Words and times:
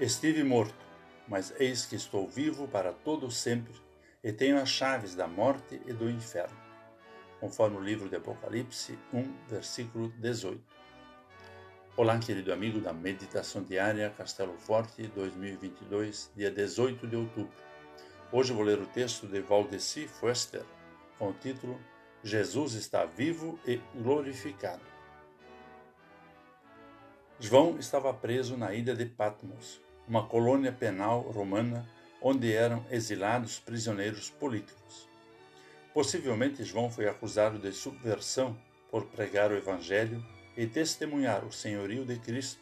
Estive 0.00 0.42
morto, 0.42 0.74
mas 1.28 1.52
eis 1.60 1.84
que 1.84 1.94
estou 1.94 2.26
vivo 2.26 2.66
para 2.66 2.92
todo 2.92 3.30
sempre 3.30 3.74
e 4.24 4.32
tenho 4.32 4.58
as 4.58 4.68
chaves 4.68 5.14
da 5.14 5.28
morte 5.28 5.80
e 5.86 5.92
do 5.92 6.08
inferno. 6.08 6.56
Conforme 7.38 7.76
o 7.76 7.80
livro 7.80 8.08
de 8.08 8.16
Apocalipse 8.16 8.98
1, 9.12 9.46
versículo 9.48 10.08
18. 10.18 10.60
Olá, 11.94 12.18
querido 12.18 12.54
amigo 12.54 12.80
da 12.80 12.92
Meditação 12.92 13.62
Diária 13.62 14.08
Castelo 14.16 14.56
Forte 14.56 15.06
2022, 15.08 16.32
dia 16.34 16.50
18 16.50 17.06
de 17.06 17.14
outubro. 17.14 17.52
Hoje 18.32 18.52
vou 18.54 18.64
ler 18.64 18.80
o 18.80 18.86
texto 18.86 19.26
de 19.26 19.42
Valdeci 19.42 20.08
Foester, 20.08 20.64
com 21.18 21.28
o 21.28 21.34
título 21.34 21.78
Jesus 22.24 22.74
está 22.74 23.04
vivo 23.04 23.60
e 23.66 23.76
glorificado. 23.94 24.91
João 27.44 27.76
estava 27.76 28.14
preso 28.14 28.56
na 28.56 28.72
ilha 28.72 28.94
de 28.94 29.04
Patmos, 29.04 29.80
uma 30.06 30.24
colônia 30.24 30.70
penal 30.70 31.22
romana 31.22 31.84
onde 32.20 32.52
eram 32.52 32.86
exilados 32.88 33.58
prisioneiros 33.58 34.30
políticos. 34.30 35.08
Possivelmente 35.92 36.62
João 36.62 36.88
foi 36.88 37.08
acusado 37.08 37.58
de 37.58 37.72
subversão 37.72 38.56
por 38.92 39.06
pregar 39.06 39.50
o 39.50 39.56
Evangelho 39.56 40.24
e 40.56 40.68
testemunhar 40.68 41.44
o 41.44 41.50
senhorio 41.50 42.04
de 42.04 42.16
Cristo, 42.16 42.60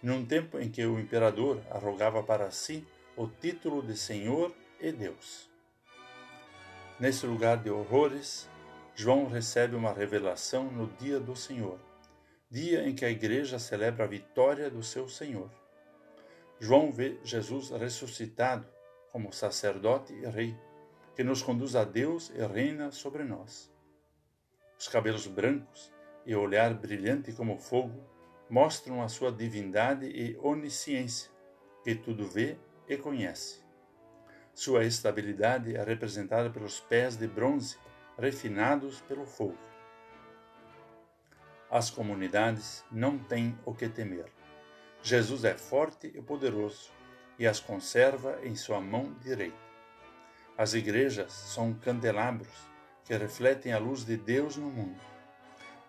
num 0.00 0.24
tempo 0.24 0.56
em 0.60 0.70
que 0.70 0.86
o 0.86 1.00
imperador 1.00 1.60
arrogava 1.68 2.22
para 2.22 2.48
si 2.52 2.86
o 3.16 3.26
título 3.26 3.82
de 3.82 3.96
Senhor 3.96 4.54
e 4.80 4.92
Deus. 4.92 5.50
Nesse 7.00 7.26
lugar 7.26 7.56
de 7.56 7.70
horrores, 7.70 8.48
João 8.94 9.26
recebe 9.26 9.74
uma 9.74 9.92
revelação 9.92 10.70
no 10.70 10.86
dia 10.86 11.18
do 11.18 11.34
Senhor, 11.34 11.80
dia 12.52 12.86
em 12.86 12.94
que 12.94 13.02
a 13.02 13.10
igreja 13.10 13.58
celebra 13.58 14.04
a 14.04 14.06
vitória 14.06 14.68
do 14.68 14.82
seu 14.82 15.08
Senhor. 15.08 15.50
João 16.60 16.92
vê 16.92 17.18
Jesus 17.24 17.70
ressuscitado 17.70 18.66
como 19.10 19.32
sacerdote 19.32 20.12
e 20.12 20.26
rei, 20.26 20.54
que 21.16 21.24
nos 21.24 21.42
conduz 21.42 21.74
a 21.74 21.82
Deus 21.82 22.30
e 22.34 22.46
reina 22.46 22.90
sobre 22.90 23.24
nós. 23.24 23.72
Os 24.78 24.86
cabelos 24.86 25.26
brancos 25.26 25.90
e 26.26 26.34
o 26.34 26.42
olhar 26.42 26.74
brilhante 26.74 27.32
como 27.32 27.56
fogo 27.56 28.04
mostram 28.50 29.00
a 29.00 29.08
sua 29.08 29.32
divindade 29.32 30.04
e 30.04 30.36
onisciência, 30.36 31.30
que 31.82 31.94
tudo 31.94 32.26
vê 32.26 32.58
e 32.86 32.98
conhece. 32.98 33.62
Sua 34.52 34.84
estabilidade 34.84 35.74
é 35.74 35.82
representada 35.82 36.50
pelos 36.50 36.80
pés 36.80 37.16
de 37.16 37.26
bronze 37.26 37.78
refinados 38.18 39.00
pelo 39.00 39.24
fogo. 39.24 39.71
As 41.72 41.88
comunidades 41.88 42.84
não 42.92 43.18
têm 43.18 43.58
o 43.64 43.72
que 43.72 43.88
temer 43.88 44.30
Jesus 45.02 45.42
é 45.42 45.54
forte 45.54 46.06
e 46.14 46.20
poderoso 46.20 46.90
e 47.38 47.46
as 47.46 47.60
conserva 47.60 48.38
em 48.44 48.54
sua 48.54 48.78
mão 48.78 49.14
direita. 49.22 49.56
As 50.56 50.74
igrejas 50.74 51.32
são 51.32 51.72
candelabros 51.72 52.52
que 53.06 53.16
refletem 53.16 53.72
a 53.72 53.78
luz 53.78 54.04
de 54.04 54.18
Deus 54.18 54.58
no 54.58 54.68
mundo. 54.68 55.00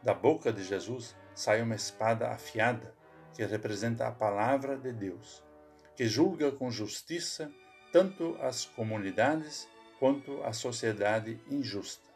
Da 0.01 0.13
boca 0.13 0.53
de 0.53 0.63
Jesus 0.63 1.17
sai 1.35 1.61
uma 1.61 1.75
espada 1.75 2.29
afiada 2.29 2.95
que 3.35 3.43
representa 3.43 4.07
a 4.07 4.11
palavra 4.11 4.77
de 4.77 4.93
Deus, 4.93 5.43
que 5.97 6.07
julga 6.07 6.49
com 6.49 6.71
justiça 6.71 7.51
tanto 7.91 8.37
as 8.39 8.63
comunidades 8.63 9.67
quanto 9.99 10.41
a 10.43 10.53
sociedade 10.53 11.37
injusta. 11.51 12.09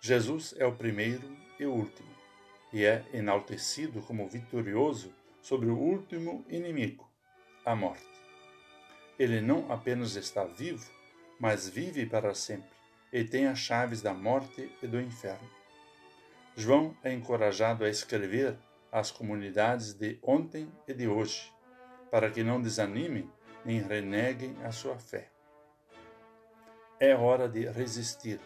Jesus 0.00 0.54
é 0.56 0.64
o 0.64 0.74
primeiro 0.74 1.36
e 1.60 1.66
o 1.66 1.72
último, 1.72 2.15
e 2.76 2.84
é 2.84 3.02
enaltecido 3.10 4.02
como 4.02 4.28
vitorioso 4.28 5.10
sobre 5.40 5.70
o 5.70 5.78
último 5.78 6.44
inimigo, 6.46 7.10
a 7.64 7.74
morte. 7.74 8.04
Ele 9.18 9.40
não 9.40 9.72
apenas 9.72 10.14
está 10.14 10.44
vivo, 10.44 10.86
mas 11.40 11.66
vive 11.66 12.04
para 12.04 12.34
sempre 12.34 12.68
e 13.10 13.24
tem 13.24 13.46
as 13.46 13.58
chaves 13.58 14.02
da 14.02 14.12
morte 14.12 14.70
e 14.82 14.86
do 14.86 15.00
inferno. 15.00 15.48
João 16.54 16.94
é 17.02 17.14
encorajado 17.14 17.82
a 17.82 17.88
escrever 17.88 18.58
às 18.92 19.10
comunidades 19.10 19.94
de 19.94 20.18
ontem 20.22 20.70
e 20.86 20.92
de 20.92 21.08
hoje, 21.08 21.50
para 22.10 22.30
que 22.30 22.44
não 22.44 22.60
desanimem 22.60 23.26
nem 23.64 23.80
reneguem 23.80 24.54
a 24.62 24.70
sua 24.70 24.98
fé. 24.98 25.30
É 27.00 27.16
hora 27.16 27.48
de 27.48 27.70
resistir 27.70 28.38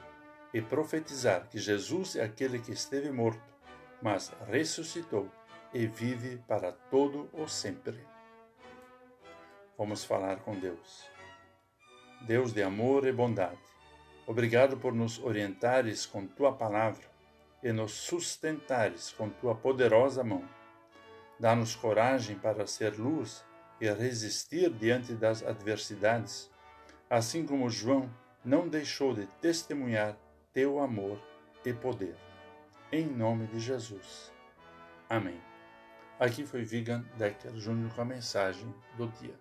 e 0.54 0.62
profetizar 0.62 1.48
que 1.48 1.58
Jesus 1.58 2.14
é 2.14 2.22
aquele 2.22 2.60
que 2.60 2.70
esteve 2.70 3.10
morto, 3.10 3.50
mas 4.02 4.32
ressuscitou 4.48 5.30
e 5.72 5.86
vive 5.86 6.38
para 6.48 6.72
todo 6.72 7.28
o 7.32 7.46
sempre. 7.46 7.98
Vamos 9.76 10.04
falar 10.04 10.40
com 10.40 10.58
Deus. 10.58 11.08
Deus 12.22 12.52
de 12.52 12.62
amor 12.62 13.06
e 13.06 13.12
bondade, 13.12 13.58
obrigado 14.26 14.76
por 14.76 14.92
nos 14.92 15.18
orientares 15.18 16.04
com 16.04 16.26
tua 16.26 16.52
palavra 16.52 17.08
e 17.62 17.72
nos 17.72 17.92
sustentares 17.92 19.10
com 19.12 19.28
tua 19.30 19.54
poderosa 19.54 20.22
mão. 20.22 20.44
Dá-nos 21.38 21.74
coragem 21.74 22.38
para 22.38 22.66
ser 22.66 22.98
luz 22.98 23.44
e 23.80 23.90
resistir 23.90 24.70
diante 24.70 25.14
das 25.14 25.42
adversidades, 25.42 26.50
assim 27.08 27.46
como 27.46 27.70
João 27.70 28.10
não 28.44 28.68
deixou 28.68 29.14
de 29.14 29.26
testemunhar 29.40 30.16
teu 30.52 30.78
amor 30.78 31.18
e 31.64 31.72
poder. 31.72 32.16
Em 32.92 33.06
nome 33.06 33.46
de 33.46 33.60
Jesus. 33.60 34.32
Amém. 35.08 35.40
Aqui 36.18 36.44
foi 36.44 36.64
Vigan 36.64 37.04
Decker 37.16 37.54
Júnior 37.54 37.94
com 37.94 38.02
a 38.02 38.04
mensagem 38.04 38.74
do 38.96 39.06
dia. 39.06 39.38